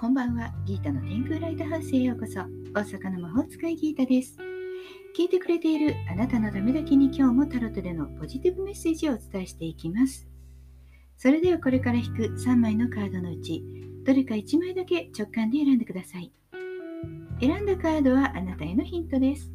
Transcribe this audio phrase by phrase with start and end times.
[0.00, 0.50] こんばんは。
[0.64, 2.40] ギータの天空ライトハウスへようこそ。
[2.72, 4.34] 大阪の魔法使いギータです。
[5.14, 10.26] 聞いてくれているあなたのためだけに今日もタロットでのポジティブメッセージをお伝えしていきます。
[11.18, 13.62] それではこれから引く3枚のカードのうち、
[14.06, 16.32] どれか1枚だけ直感で選んでください。
[17.38, 19.52] 選んだカードはあなたへのヒントです。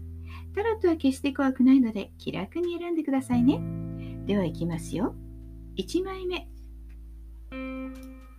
[0.53, 3.59] タロットは決して怖くないので気楽に選んでくださいね。
[4.27, 5.15] では行きますよ。
[5.79, 6.47] 1枚目。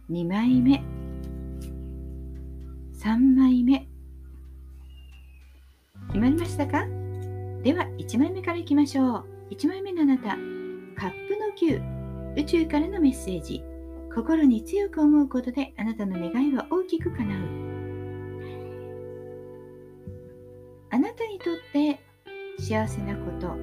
[0.08, 0.95] 2枚目。
[3.06, 3.86] 3枚目。
[6.08, 6.88] 決まりましたか？
[7.62, 9.24] では1枚目からいきましょう。
[9.52, 10.38] 1枚目のあなたカッ
[11.28, 13.62] プの9宇宙からのメッセージ。
[14.12, 17.28] 心に強く思うことであなたの願いは大きく叶う。
[20.90, 22.00] あなたにとって
[22.58, 23.54] 幸せなこと。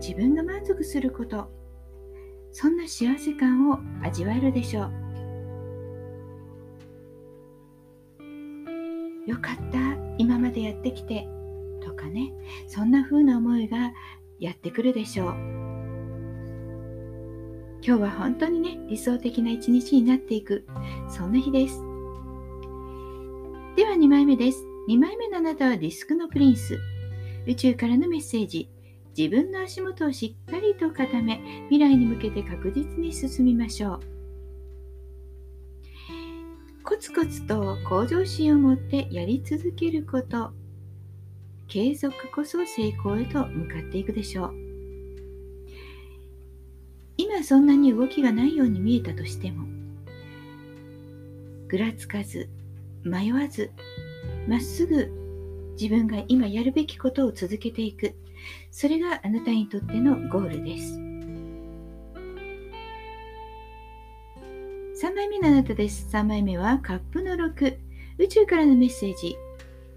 [0.00, 1.50] 自分が満足すること。
[2.50, 5.03] そんな幸せ感を味わえるでしょう。
[9.26, 9.78] よかった
[10.18, 11.26] 今までやってきて
[11.82, 12.32] とかね。
[12.68, 13.92] そんな風な思いが
[14.38, 15.34] やってくるでしょう。
[17.86, 20.66] 今日は本当にね理想的な一日になっていく。
[21.08, 21.82] そんな日です。
[23.76, 24.64] では2枚目です。
[24.88, 26.78] 2枚目のあなたはディスクのプリンス。
[27.46, 28.70] 宇宙からのメッセージ。
[29.16, 34.00] 自分の足元をしっかりと固め未来に向けて確実に進みましょう。
[36.84, 40.52] コツコツと向上心を持ってやり続けること。
[41.66, 44.54] 継続こそ成功へと向かっていくでしょう。
[47.16, 49.66] 今そんなに動きがないように見えたとしても
[51.68, 52.50] ぐらつかず
[53.02, 53.70] 迷わず
[54.46, 55.10] まっすぐ
[55.80, 58.14] 自分が今やるべきことを続けていく。
[58.70, 61.03] それがあなたにとってのゴールです。
[65.04, 66.08] 3枚目のあなたです。
[66.10, 67.76] 3枚目はカップの6。
[68.16, 69.36] 宇宙からのメッセージ。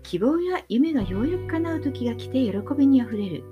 [0.04, 3.44] 希望や夢がようやく叶う時が来て喜びにあふれる。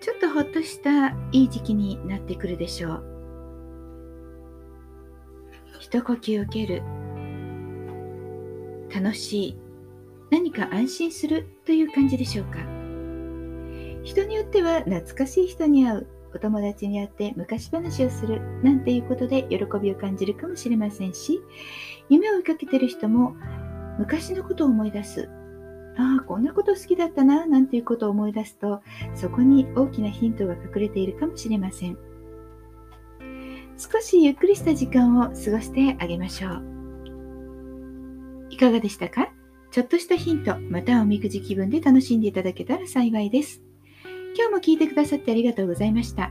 [0.00, 3.04] ちょっとほっとしたいい時期になってくるでしょう。
[5.80, 6.84] 一呼吸受ける。
[8.94, 9.58] 楽しい。
[10.30, 12.60] 何か安心するという感じでしょうか。
[14.04, 21.40] 人によっては懐かしい人に会うお友達に会って昔話をするなんていうことで喜びを感じるかもしれませんし
[22.08, 23.34] 夢を追いかけてる人も
[23.98, 25.28] 昔のことを思い出す
[25.96, 28.82] ああこんなこと好きだったななんていうことを思い出すと
[29.14, 31.98] そこに大きなヒントが隠れているかもしれません。
[33.80, 36.64] 少しゆっくりした時間を過ごしてあげましょう。
[38.50, 39.32] いかがでしたか？
[39.70, 43.62] ちょっとしたヒントまたおみくじ気分で楽しんでいただけたら幸いです。
[44.38, 46.30] 今日も聞いてくださってありがとうございました。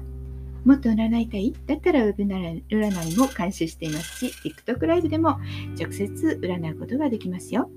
[0.64, 4.34] もっと占いたいだったらウェブ占いも監修していますし、
[4.66, 5.40] TikTok ライブでも
[5.78, 7.70] 直接占うことができますよ。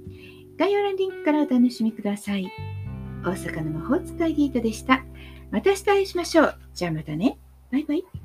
[0.56, 2.48] 概要欄リンクからお楽しみください。
[3.24, 5.04] 大阪の魔法使いギータでした。
[5.50, 6.54] また明日会いしましょう。
[6.74, 7.36] じゃあまたね。
[7.72, 8.19] バイバイ。